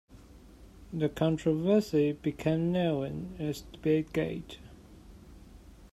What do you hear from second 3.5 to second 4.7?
Debategate.